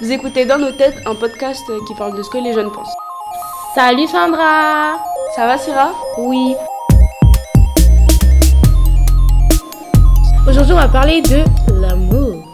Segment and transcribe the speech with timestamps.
[0.00, 2.94] Vous écoutez Dans nos têtes, un podcast qui parle de ce que les jeunes pensent.
[3.74, 4.98] Salut Sandra
[5.34, 5.92] Ça va Syrah?
[6.18, 6.54] Oui.
[10.48, 11.42] Aujourd'hui, on va parler de
[11.80, 12.52] l'amour.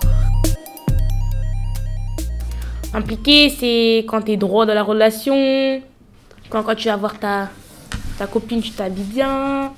[2.93, 5.81] Impliqué, c'est quand t'es droit dans la relation,
[6.49, 7.49] quand, quand tu vas voir ta,
[8.19, 9.73] ta copine, tu t'habilles bien.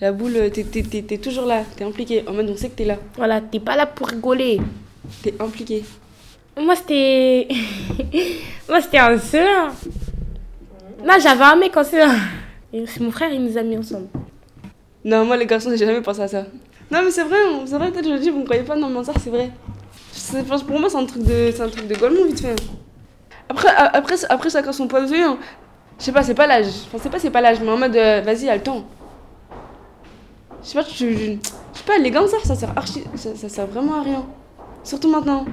[0.00, 2.24] La boule, t'es, t'es- t'es- t'es toujours là, t'es impliqué.
[2.28, 2.96] En mode, on sait que t'es là.
[3.16, 4.60] Voilà, t'es pas là pour rigoler.
[5.22, 5.84] T'es impliqué.
[6.60, 7.48] Moi, c'était.
[8.68, 9.46] Moi, c'était un seul.
[11.04, 12.08] Là, j'avais un mec en seul.
[12.72, 14.06] Et c'est mon frère, il nous a mis ensemble.
[15.04, 16.44] Non, moi les garçons, j'ai jamais pensé à ça.
[16.90, 19.02] Non, mais c'est vrai, c'est vrai, peut-être je dis, vous me croyez pas, non, mais
[19.02, 19.50] ça, c'est vrai.
[20.66, 22.54] Pour moi, c'est un truc de, c'est de vite fait.
[23.48, 25.22] Après, a- après, après chacun son point de vue.
[25.22, 25.38] hein.
[25.98, 26.66] Je sais pas, c'est pas l'âge.
[26.86, 28.84] Enfin, c'est pas, c'est pas l'âge, mais en mode, euh, vas-y, à le temps.
[30.62, 32.72] Je sais pas, je, sais pas, les gars, ça, ça sert
[33.16, 34.24] ça sert vraiment à rien.
[34.84, 35.44] Surtout maintenant.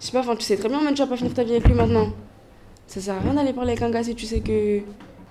[0.00, 1.52] Je sais pas, enfin, tu sais très bien, même tu vas pas finir ta vie
[1.52, 2.08] avec lui maintenant.
[2.86, 4.80] Ça sert à rien d'aller parler avec un gars si tu sais que.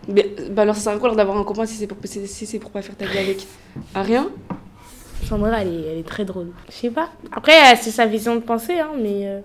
[0.07, 2.59] Mais, bah alors, ça sert à quoi d'avoir un copain si c'est pour, si, si
[2.59, 3.45] pour pas faire ta vie avec?
[3.93, 4.29] À rien
[5.27, 6.47] Sandra, elle est, elle est très drôle.
[6.67, 7.09] Je sais pas.
[7.31, 9.27] Après, euh, c'est sa vision de pensée, hein, mais.
[9.27, 9.39] euh,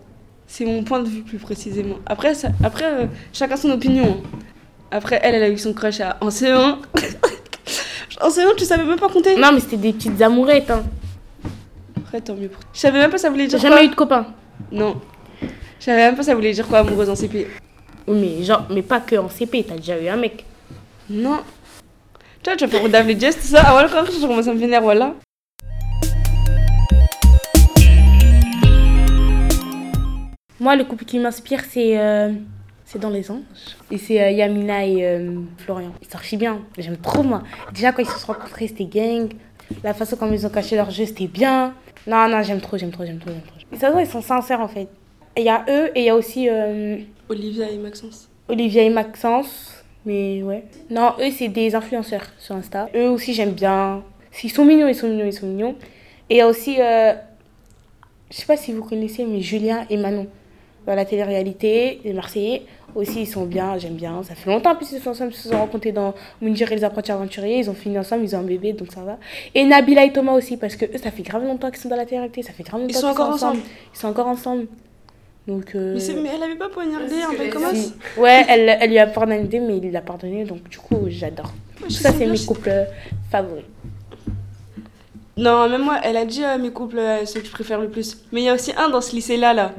[0.48, 1.96] C'est mon point de vue plus précisément.
[2.06, 4.22] Après, ça- après euh, chacun son opinion.
[4.90, 6.76] Après, elle, elle a eu son crush à, en C1.
[8.22, 9.36] en C1, tu savais même pas compter?
[9.36, 10.70] Non, mais c'était des petites amourettes.
[10.70, 10.84] Hein.
[11.98, 13.84] Après, tant mieux pour Je savais même pas ça voulait J'ai dire jamais quoi?
[13.84, 14.26] eu de copain.
[14.72, 15.00] Non.
[15.78, 17.46] Je savais même pas ça voulait dire quoi amoureuse en CP.
[18.06, 20.44] Oui, mais genre, mais pas que en CP, t'as déjà eu un mec.
[21.10, 21.40] Non.
[22.42, 23.62] Tu vois, tu vas faire Dave les gestes, tout ça?
[23.64, 25.14] Ah voilà, quand je commence à me vénérer, voilà.
[30.58, 32.32] Moi, le couple qui m'inspire, c'est euh,
[32.84, 33.42] c'est dans les anges.
[33.90, 35.92] Et c'est euh, Yamina et euh, Florian.
[36.00, 36.60] Ils archi bien.
[36.78, 37.42] J'aime trop, moi.
[37.72, 39.28] Déjà, quand ils se sont rencontrés, c'était gang.
[39.82, 41.74] La façon comme ils ont caché leur jeu, c'était bien.
[42.06, 43.56] Non, non, j'aime trop, j'aime trop, j'aime trop, j'aime trop.
[43.72, 44.88] Et ça, ils sont sincères, en fait.
[45.36, 46.98] Il y a eux et il y a aussi euh,
[47.28, 48.28] Olivia et Maxence.
[48.48, 49.84] Olivia et Maxence.
[50.06, 50.64] Mais ouais.
[50.88, 52.88] Non, eux, c'est des influenceurs sur Insta.
[52.94, 54.02] Eux aussi, j'aime bien.
[54.42, 55.74] Ils sont mignons, ils sont mignons, ils sont mignons.
[56.30, 57.12] Et il y a aussi, euh,
[58.30, 60.28] je sais pas si vous connaissez, mais Julien et Manon.
[60.86, 62.62] Dans la télé-réalité, les Marseillais.
[62.94, 64.22] Aussi, ils sont bien, j'aime bien.
[64.22, 66.84] Ça fait longtemps qu'ils se sont ensemble, ils se sont rencontrés dans Mundir et les
[66.84, 67.58] apprentis aventuriers.
[67.58, 69.18] Ils ont fini ensemble, ils ont un bébé, donc ça va.
[69.54, 71.96] Et Nabila et Thomas aussi, parce que eux, ça fait grave longtemps qu'ils sont dans
[71.96, 72.42] la télé-réalité.
[72.42, 73.58] Ça fait grave longtemps Ils sont qu'ils encore ensemble.
[73.94, 74.66] Ils sont encore ensemble.
[75.46, 77.82] Donc, euh, Mais, c'est- mais elle avait pas poignardé un peu comme si.
[78.14, 81.52] ça Ouais, elle, elle lui a pardonné, mais il l'a pardonné, donc du coup, j'adore.
[81.90, 82.84] Ça, c'est mes couples euh,
[83.30, 83.64] favoris.
[85.36, 87.88] Non, même moi, elle a dit euh, mes couples, euh, ceux que je préfère le
[87.90, 88.16] plus.
[88.32, 89.72] Mais il y a aussi un dans ce lycée-là, là.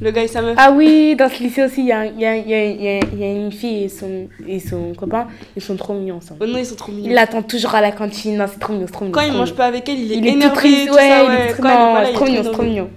[0.00, 0.56] Le gars et sa meuf.
[0.58, 2.64] Ah oui, dans ce lycée aussi, il y a, il y, a, il y, a,
[2.66, 5.26] il y, a, il y a une fille et son, et son copain,
[5.56, 6.40] ils sont trop mignons ensemble.
[6.42, 7.08] Oh non, ils sont trop mignons.
[7.08, 9.14] Il l'attend toujours à la cantine, non, c'est trop mignon, c'est trop mignon.
[9.18, 11.08] Quand il mange pas avec elle, il est il est tout énervé, triste, tout ouais,
[11.08, 11.54] ça, il est ouais.
[11.54, 12.90] tout- Quand non, c'est trop mignon, c'est trop mignon.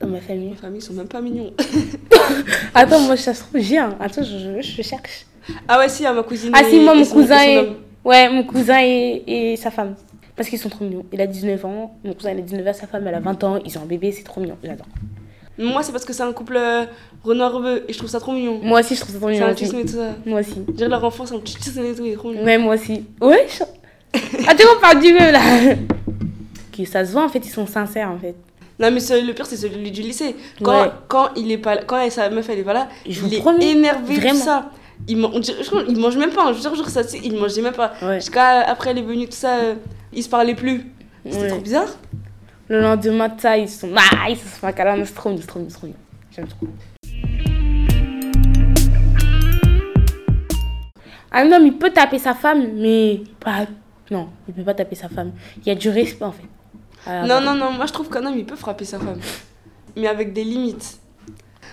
[0.00, 0.50] Dans ma famille.
[0.50, 1.50] Ma famille, ils sont même pas mignons.
[2.74, 3.96] Attends, moi, ça se trouve, j'ai un.
[4.00, 5.26] Attends, je, je, je cherche.
[5.68, 6.52] Ah ouais, si, à ma cousine.
[6.54, 7.72] Ah si, moi, mon cousin et.
[8.04, 9.94] Ouais, mon cousin et, et sa femme.
[10.36, 11.04] Parce qu'ils sont trop mignons.
[11.12, 13.44] Il a 19 ans, mon cousin il a 19 ans, sa femme elle a 20
[13.44, 14.86] ans, ils ont un bébé, c'est trop mignon, j'adore.
[15.58, 16.84] Moi, c'est parce que c'est un couple euh,
[17.22, 18.60] Renard Rebeu et je trouve ça trop mignon.
[18.62, 19.46] Moi aussi, je trouve ça trop C'est mignon.
[19.48, 19.64] un aussi.
[19.64, 20.14] tisme et tout ça.
[20.24, 20.54] Moi aussi.
[20.68, 22.44] Dire leur enfant, c'est un petit tisme et tout, il est trop mignon.
[22.44, 23.04] Ouais, moi aussi.
[23.20, 23.64] Ouais, je...
[24.48, 25.40] Ah, tu on parle du même là
[26.72, 28.34] Qui ça se voit en fait, ils sont sincères en fait.
[28.78, 30.34] Non, mais c'est- le pire, c'est celui du lycée.
[30.62, 30.90] Quand, Ouais.
[31.08, 33.38] quand il est pas quand elle- sa meuf, elle est pas là, Je il est
[33.40, 34.40] promets, énervé, tout vraiment.
[34.40, 34.70] ça.
[35.06, 36.52] Il, man- on dirait- je crois, il mange même pas, hein.
[36.56, 37.92] je jure, jure, ça, il mangeait même pas.
[38.02, 38.14] Ouais.
[38.20, 39.74] Jusqu'à après, elle est venue, tout ça, euh,
[40.14, 40.86] ils se parlaient plus.
[41.26, 41.48] C'était Ouais.
[41.48, 41.88] trop bizarre.
[42.70, 43.90] Le lendemain de ça, ils sont.
[43.96, 45.98] Ah, ils se font un câlin, c'est trop mignon, c'est trop mignon, c'est trop mignon.
[46.30, 46.68] J'aime trop.
[51.32, 53.66] Un homme, il peut taper sa femme, mais pas.
[54.12, 55.32] Non, il peut pas taper sa femme.
[55.56, 56.46] Il y a du respect en fait.
[57.26, 59.18] Non, non, non, moi je trouve qu'un homme il peut frapper sa femme.
[59.96, 61.00] Mais avec des limites.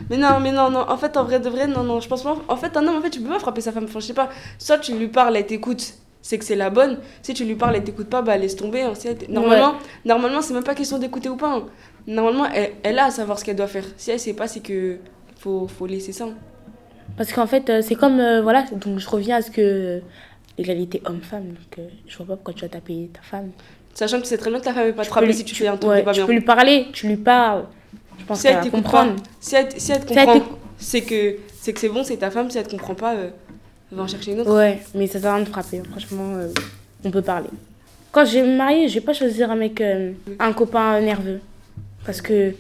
[0.09, 2.24] Mais non, mais non, non, en fait, en vrai de vrai, non, non, je pense
[2.24, 2.38] pas.
[2.47, 3.84] En fait, un homme, en fait, tu peux pas frapper sa femme.
[3.84, 5.94] Enfin, je sais pas, soit tu lui parles, elle t'écoute,
[6.28, 6.98] c'est que c'est la bonne.
[7.22, 8.82] Si tu lui parles, elle t'écoute pas, bah laisse tomber.
[8.82, 8.94] hein.
[8.96, 11.53] Si elle t- Normalement, normalement c'est même pas question d'écouter ou pas.
[11.56, 11.66] hein.
[12.06, 13.85] Normalement, elle, elle a à savoir ce qu'elle doit faire.
[13.96, 14.97] Si elle sait pas, c'est que
[15.40, 16.26] faut, faut laisser ça.
[16.26, 16.34] hein.
[17.16, 18.20] Parce qu'en fait, euh, c'est comme.
[18.20, 19.62] euh, voilà, donc je reviens à ce que.
[19.62, 20.00] euh,
[20.58, 21.50] L'égalité homme-femme.
[21.50, 23.52] Donc, euh, je vois pas pourquoi tu vas taper ta femme.
[23.94, 25.38] Sachant que tu sais très bien que ta femme est pas te Tu peux si
[25.44, 26.26] lui- tu fais un truc ouais, pas tu bien.
[26.26, 27.66] peux lui parler, tu lui parles.
[28.20, 29.16] Je pense Si qu'elle elle va t'écoute comprendre.
[29.40, 30.47] Si elle, si elle te elle comprend,
[30.80, 32.50] c'est que c'est que c'est bon, c'est ta femme.
[32.50, 33.30] Si elle te comprend pas, euh,
[33.91, 34.53] va en chercher une autre.
[34.55, 35.81] Ouais, mais ça sert à rien de frapper.
[35.89, 36.49] Franchement, euh,
[37.03, 37.49] on peut parler.
[38.11, 41.39] Quand je vais me marier, je vais pas choisir un mec, euh, un copain nerveux.
[42.05, 42.53] Parce que,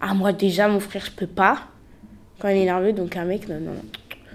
[0.00, 1.58] ah, moi déjà, mon frère, je peux pas.
[2.38, 3.82] Quand il est nerveux, donc un mec, non, non, non.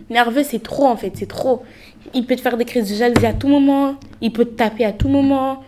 [0.10, 1.64] Nerveux, c'est trop en fait, c'est trop.
[2.14, 3.96] Il peut te faire des crises de jalousie à tout moment.
[4.22, 5.64] Il peut te taper à tout moment.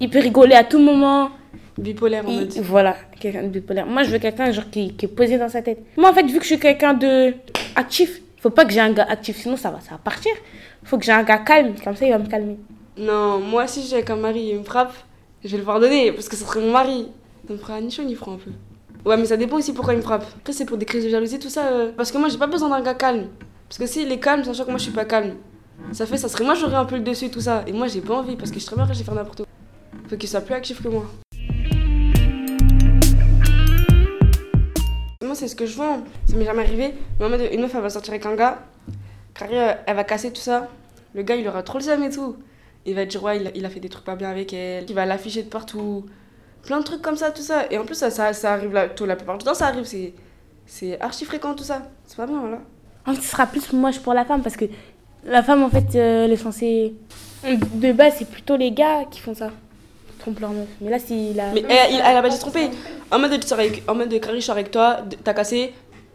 [0.00, 1.30] Il peut rigoler à tout moment.
[1.78, 2.52] Bipolaire il- mode.
[2.62, 3.86] voilà, quelqu'un de bipolaire.
[3.86, 5.78] Moi, je veux quelqu'un genre qui, qui est posé dans sa tête.
[5.96, 7.32] Moi, en fait, vu que je suis quelqu'un de
[7.74, 10.32] actif, faut pas que j'ai un gars actif, sinon ça va, ça va partir.
[10.84, 12.58] Faut que j'ai un gars calme, comme ça, il va me calmer.
[12.96, 14.92] Non, moi si j'ai qu'un mari il me frappe,
[15.44, 17.08] je vais le pardonner parce que ce serait mon mari.
[17.46, 18.50] Ça me fera ni chaud ni froid un peu.
[19.08, 20.24] Ouais, mais ça dépend aussi pourquoi il me frappe.
[20.36, 21.68] Après, c'est pour des crises de jalousie, tout ça.
[21.68, 23.28] euh, Parce que moi, j'ai pas besoin d'un gars calme.
[23.66, 25.36] Parce que s'il est calme, sachant que moi, je suis pas calme,
[25.92, 27.62] ça fait, ça serait moi, j'aurais un peu le dessus, tout ça.
[27.66, 29.46] Et moi, j'ai pas envie parce que je serais bien j'ai faire n'importe quoi.
[30.08, 31.04] Faut qu'il soit plus actif que moi.
[35.40, 35.98] C'est ce que je vois.
[36.28, 36.94] Ça m'est jamais arrivé.
[37.18, 38.58] Mais une meuf, elle va sortir avec un gars.
[39.34, 40.68] Carré, euh, elle va casser tout ça.
[41.14, 42.36] Le gars, il aura trop le seum et tout.
[42.84, 44.84] Il va dire, ouais, il a, fait des trucs pas bien avec elle.
[44.88, 46.04] Il va l'afficher de partout.
[46.62, 47.64] Plein de trucs comme ça, tout ça.
[47.70, 49.84] Et en plus, ça, ça, arrive là, tout, la plupart du temps, ça arrive.
[49.84, 50.12] C'est,
[50.66, 51.82] c'est archi fréquent, tout ça.
[52.04, 52.60] C'est pas bien, voilà.
[53.06, 54.66] En fait, ce sera plus moche pour la femme parce que
[55.24, 56.94] la femme, en fait, euh, elle est censée.
[57.44, 59.50] De base, c'est plutôt les gars qui font ça.
[60.40, 60.68] Leur meuf.
[60.80, 61.52] Mais là, si la.
[61.52, 62.68] Mais elle, il- elle a pas dit tromper.
[63.10, 65.72] En mode, sors avec, en mode, Carrie, je sors avec toi, t'as cassé.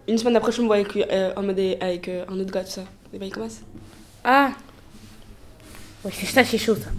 [0.07, 2.63] Une semaine après, je me vois avec, euh, en mode, avec euh, un autre gars,
[2.63, 2.84] tout ça.
[3.13, 3.57] Et ben, il commence.
[4.24, 4.50] Ah
[6.04, 6.90] Ouais, c'est ça, c'est chaud ça.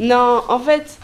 [0.00, 0.96] Non, en fait,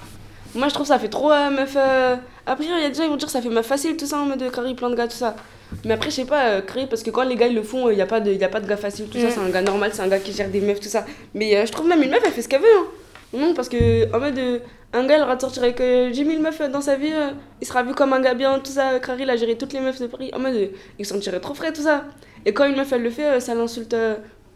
[0.54, 1.74] moi je trouve ça fait trop euh, meuf.
[1.76, 2.16] euh,
[2.46, 4.06] Après, il y a des gens qui vont dire que ça fait meuf facile, tout
[4.06, 5.36] ça, en mode de carré, plein de gars, tout ça.
[5.84, 7.96] Mais après, je sais pas, euh, parce que quand les gars ils le font, il
[7.96, 9.30] n'y a, pas de- y a pas de gars facile, tout ça, Mm.
[9.30, 11.04] c'est un gars normal, c'est un gars qui gère des meufs, tout ça.
[11.34, 12.66] Mais euh, je trouve même une meuf, elle fait ce qu'elle veut.
[12.78, 12.86] Hein.
[13.34, 14.58] Non, parce que en mode, euh,
[14.92, 17.32] un gars il aura de sortir avec euh, 10 000 meufs dans sa vie, euh,
[17.60, 18.98] il sera vu comme un gars bien, tout ça.
[19.00, 20.30] Carré, il a géré toutes les meufs de Paris.
[20.34, 20.66] En mode, euh,
[20.98, 22.04] il s'en tirait trop frais, tout ça.
[22.46, 23.96] Et quand une meuf elle le fait, euh, ça l'insulte.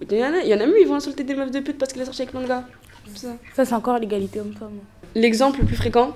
[0.09, 1.59] Il y, en a, il y en a même, ils vont insulter des meufs de
[1.59, 2.65] pute parce qu'il est sorti avec plein de gars.
[3.17, 3.29] Ça.
[3.57, 4.79] Ça, c'est encore l'égalité homme-femme.
[5.17, 6.15] L'exemple le plus fréquent,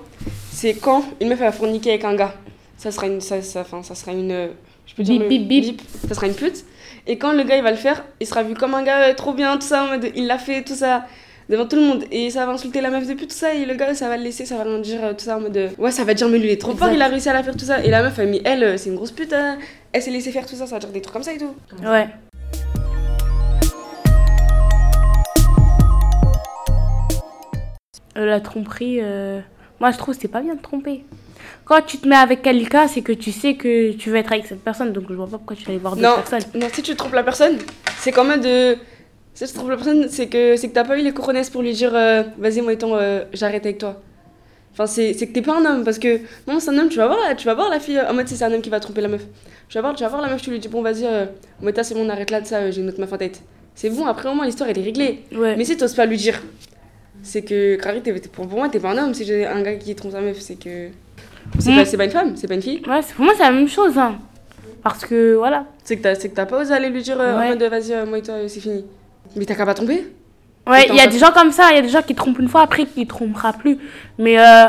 [0.51, 2.35] c'est quand une meuf elle va forniquer avec un gars.
[2.77, 4.51] Ça sera une, ça, ça, enfin, ça sera une,
[4.85, 5.81] je peux dire Bip, bip, bip.
[6.07, 6.63] ça sera une pute.
[7.07, 9.33] Et quand le gars il va le faire, il sera vu comme un gars trop
[9.33, 11.05] bien, tout ça, en mode il l'a fait, tout ça,
[11.49, 12.03] devant tout le monde.
[12.11, 14.17] Et ça va insulter la meuf de pute, tout ça, et le gars ça va
[14.17, 16.13] le laisser, ça va rien dire, euh, tout ça, en mode euh, ouais, ça va
[16.13, 16.95] dire mais lui il est trop fort, Exact.
[16.95, 17.83] il a réussi à la faire, tout ça.
[17.83, 19.57] Et la meuf, elle, mais elle, euh, c'est une grosse pute, hein.
[19.91, 21.55] elle s'est laissée faire tout ça, ça va dire des trucs comme ça et tout.
[21.83, 22.07] Ouais.
[28.15, 29.39] La tromperie, euh,
[29.79, 31.03] moi je trouve c'est pas bien de tromper.
[31.65, 34.45] Quand tu te mets avec quelqu'un, c'est que tu sais que tu veux être avec
[34.45, 36.49] cette personne, donc je vois pas pourquoi tu vas aller voir d'autres personnes.
[36.53, 37.57] non, si tu trompes la personne,
[37.97, 38.77] c'est quand même de.
[39.33, 41.61] Si tu trompes la personne, c'est que c'est que t'as pas eu les couronnes pour
[41.63, 43.99] lui dire euh, vas-y, moi étant, euh, j'arrête avec toi.
[44.73, 46.97] Enfin, c'est c'est que t'es pas un homme parce que non, c'est un homme, tu
[46.97, 47.97] vas voir, la- tu vas voir la fille.
[47.97, 49.21] euh, En mode, si c'est un homme qui va tromper la meuf.
[49.69, 51.25] Tu vas voir, tu vas voir la meuf, tu lui dis bon, vas-y, euh,
[51.61, 53.41] Mota, c'est bon, on arrête là de ça, euh, j'ai une autre meuf en tête.
[53.75, 55.23] C'est bon, après au moins l'histoire elle est réglée.
[55.35, 55.55] Ouais.
[55.55, 56.39] Mais si t'oses pas lui dire,
[57.23, 59.13] c'est que t'es- pour moi, t'es pas un homme.
[59.15, 60.89] Si j'ai un gars qui trompe sa meuf, c'est que.
[61.59, 61.75] C'est Mm.
[61.75, 62.81] pas, c'est pas une femme, c'est pas une fille.
[62.87, 63.97] Ouais, pour moi c'est la même chose.
[63.97, 64.15] Hein.
[64.83, 65.65] Parce que voilà.
[65.83, 68.17] C'est que t'as c'est que t'as pas osé aller lui dire en mode vas-y, moi
[68.17, 68.85] et toi, c'est fini.
[69.35, 70.07] Mais t'as qu'à pas tromper.
[70.67, 72.39] Ouais, il y a des gens comme ça, il y a des gens qui trompent
[72.39, 73.77] une fois, après qui trompera plus.
[74.17, 74.65] Mais euh,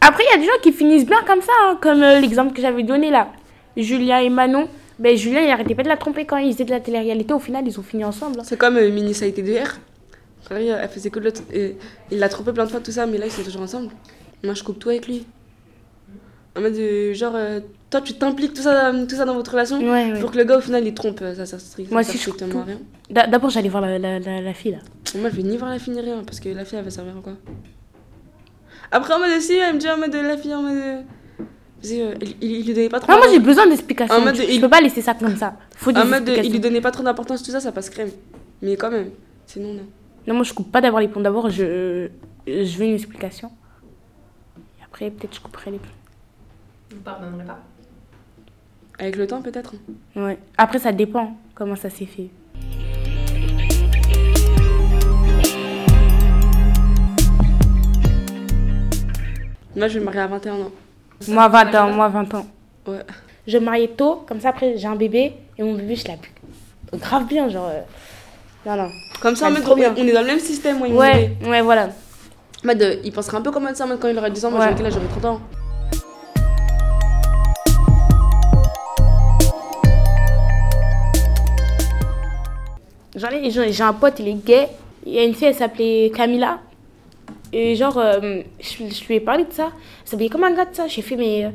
[0.00, 2.52] après, il y a des gens qui finissent bien comme ça, hein, comme euh, l'exemple
[2.54, 3.28] que j'avais donné là.
[3.76, 4.68] Julien et Manon.
[4.98, 7.32] Ben, Julien, il arrêtait pas de la tromper quand ils faisaient de la télé-réalité.
[7.32, 8.38] Au final, ils ont fini ensemble.
[8.38, 8.44] hein.
[8.44, 9.42] C'est comme euh, Mini, ça a été
[10.50, 11.42] elle faisait que de l'autre.
[11.52, 11.76] et
[12.10, 13.90] Il l'a trompé plein de fois, tout ça, mais là ils sont toujours ensemble.
[14.42, 15.26] Moi je coupe tout avec lui.
[16.56, 17.60] En mode euh, genre, euh,
[17.94, 20.20] toi tu t'impliques tout ça, tout ça dans votre relation Ouais, ouais.
[20.20, 21.20] pour que le gars au final il trompe.
[21.22, 22.66] euh, Ça strict- Moi aussi, je strictement tout.
[22.66, 22.78] rien.
[23.08, 24.78] D'a- D'abord, j'allais voir la, la, la, la fille là.
[25.20, 26.90] Moi je vais ni voir la fille ni rien parce que la fille elle va
[26.90, 27.34] servir à quoi?
[28.90, 30.72] Après en mode aussi, elle me dit en mode la fille en mode.
[30.72, 31.00] euh,
[31.82, 34.20] vas-y, euh, il, il, il lui donnait pas trop Non, moi j'ai besoin d'explications.
[34.24, 35.56] Mode, Je il- peux pas laisser ça comme ça.
[35.76, 38.10] Faut des En mode, il lui donnait pas trop d'importance, tout ça, ça passe crème.
[38.62, 39.10] Mais quand même,
[39.46, 39.82] sinon non.
[40.26, 41.20] Non, moi je coupe pas d'abord les ponts.
[41.20, 42.08] D'abord, je,
[42.46, 43.50] je veux une explication.
[44.80, 45.88] Et après, peut-être je couperai les ponts.
[46.90, 47.60] Vous pardonnerez pas
[48.98, 49.74] Avec le temps peut-être.
[50.16, 50.38] Ouais.
[50.56, 52.30] Après, ça dépend comment ça s'est fait.
[59.76, 60.70] Moi je vais me marier à 21 ans.
[61.28, 62.46] Moi, 20 ans, moi, 20 ans.
[62.86, 62.98] Ouais.
[63.46, 66.32] Je me marier tôt, comme ça après j'ai un bébé et mon bébé je l'applique.
[66.94, 67.68] Grave bien, genre.
[67.70, 67.80] euh,
[68.66, 68.90] Non, non.
[69.20, 69.94] Comme ça, Ça en va mode, être trop bien.
[69.96, 71.86] on est dans le même système, moi, il me Ouais, ouais, voilà.
[72.62, 74.44] En mode, euh, il pensera un peu comme ça, en mode, quand il aura 10
[74.44, 74.74] ans, moi Ouais.
[74.78, 75.40] j'aurais 30 ans.
[83.14, 84.68] J'ai un pote, il est gay.
[85.06, 86.60] Il y a une fille, elle s'appelait Camilla.
[87.52, 89.70] Et genre, euh, je, lui ai parlé de ça.
[90.02, 90.86] Elle s'appelait comme un gars de ça.
[90.88, 91.44] J'ai fait, mais.
[91.44, 91.50] euh,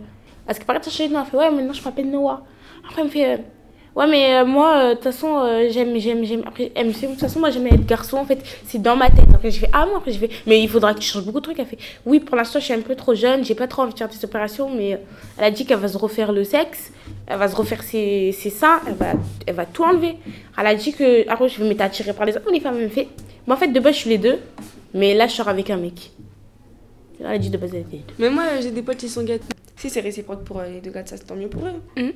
[0.48, 2.42] Est-ce que paraît de changer de nom Elle fait, ouais, maintenant je m'appelle Noah.
[2.88, 3.38] Après, elle me fait, euh,
[4.00, 6.44] ouais, mais euh, moi, euh, de toute façon, euh, j'aime, j'aime, j'aime.
[6.48, 9.10] Après, elle me de toute façon, moi, j'aime être garçon, en fait, c'est dans ma
[9.10, 9.28] tête.
[9.34, 11.40] Après, j'ai fait, ah non, après, j'ai fait, mais il faudra que tu changes beaucoup
[11.40, 11.60] de trucs.
[11.60, 13.94] Elle fait, oui, pour l'instant, je suis un peu trop jeune, j'ai pas trop envie
[13.94, 15.00] de faire des opérations, mais
[15.38, 16.92] elle a dit qu'elle va se refaire le sexe,
[17.28, 19.14] elle va se refaire ses, ses seins, elle va,
[19.46, 20.16] elle va tout enlever.
[20.58, 22.86] Elle a dit que, après, je vais m'être attirée par les hommes, les femmes, elle
[22.86, 23.10] me fait,
[23.48, 24.40] mais en fait, de base, je suis les deux,
[24.94, 26.12] mais là, je sors avec un mec.
[27.20, 28.02] Elle a dit de base, elle était.
[28.18, 29.44] Mais moi, j'ai des potes qui sont gâtés.
[29.76, 31.72] Si c'est réciproque pour les deux gars, ça c'est tant mieux pour eux.
[31.98, 32.12] Mhm.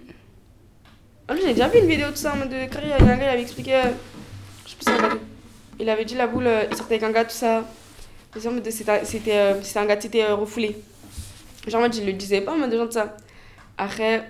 [1.29, 2.97] En plus, j'ai déjà vu une vidéo de ça en mode de carrière.
[2.99, 3.75] Il y a un gars, il avait expliqué.
[3.75, 3.83] euh,
[4.65, 5.15] je sais plus si c'est un gars.
[5.79, 7.63] Il avait dit la boule, euh, il sortait avec un gars, tout ça.
[8.35, 10.77] Et genre, en mode de- C'était c'était, euh, c'était un gars qui était euh, refoulé.
[11.67, 13.15] Genre, en mode, il le disait pas en mode de genre de ça.
[13.77, 14.29] Après,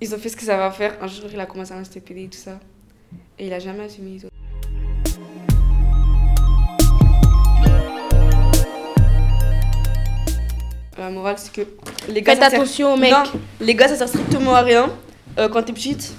[0.00, 0.96] ils ont fait ce que ça va faire.
[1.02, 2.58] Un jour, il a commencé à rester pédé et tout ça.
[3.38, 4.18] Et il a jamais assumé.
[10.98, 11.62] La morale, c'est que
[12.08, 13.10] les gars, Faites ça sert- attention, mec.
[13.12, 13.22] non,
[13.60, 14.90] les gars, ça sert strictement à rien
[15.38, 16.12] euh, quand t'es petite.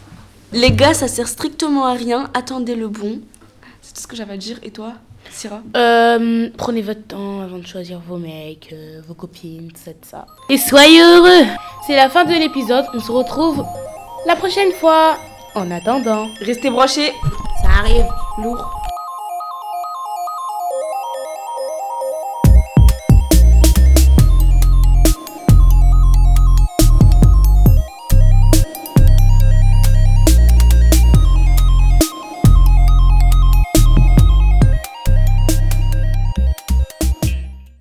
[0.54, 2.30] Les gars, ça sert strictement à rien.
[2.34, 3.20] Attendez le bon.
[3.82, 4.60] C'est tout ce que j'avais à dire.
[4.64, 4.94] Et toi,
[5.32, 9.92] Syrah Euh, prenez votre temps avant de choisir vos mecs, euh, vos copines, tout ça,
[9.92, 10.26] tout ça.
[10.50, 11.46] Et soyez heureux
[11.88, 13.64] C'est la fin de l'épisode, on se retrouve
[14.28, 15.18] la prochaine fois.
[15.56, 17.12] En attendant, Restez branchés.
[17.62, 18.06] ça arrive.
[18.42, 18.81] Lourd.